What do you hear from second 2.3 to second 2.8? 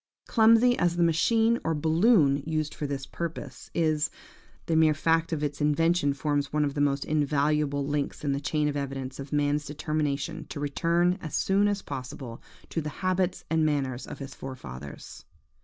used